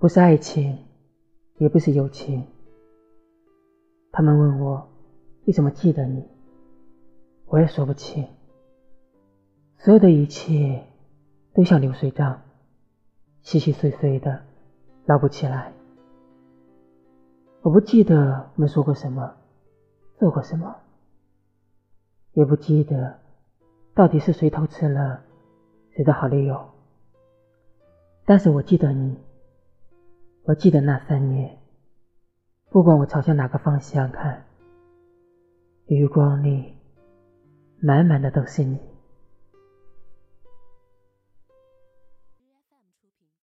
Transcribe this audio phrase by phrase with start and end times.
[0.00, 0.78] 不是爱情，
[1.56, 2.46] 也不是友情。
[4.12, 4.88] 他们问我
[5.44, 6.24] 为什么记得你，
[7.46, 8.24] 我也说不清。
[9.76, 10.84] 所有的一切
[11.52, 12.42] 都像流水账，
[13.42, 14.40] 细细碎碎的，
[15.04, 15.72] 捞不起来。
[17.62, 19.34] 我不记得我们说过什么，
[20.16, 20.76] 做过什么，
[22.34, 23.18] 也不记得
[23.94, 25.20] 到底是谁偷吃了
[25.90, 26.70] 谁的好理由。
[28.24, 29.18] 但是我记得你，
[30.48, 31.58] 我记得那三年，
[32.70, 34.46] 不管我朝向哪个方向看，
[35.84, 36.72] 余光里
[37.82, 38.78] 满满的都是你。